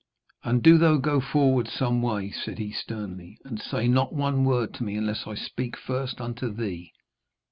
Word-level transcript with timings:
'And 0.43 0.63
do 0.63 0.79
thou 0.79 0.97
go 0.97 1.19
forward 1.21 1.67
some 1.67 2.01
way,' 2.01 2.31
said 2.31 2.57
he 2.57 2.71
sternly, 2.71 3.37
'and 3.45 3.61
say 3.61 3.87
not 3.87 4.11
one 4.11 4.43
word 4.45 4.73
to 4.73 4.83
me 4.83 4.95
unless 4.97 5.27
I 5.27 5.35
speak 5.35 5.77
first 5.77 6.19
unto 6.19 6.51
thee.' 6.51 6.91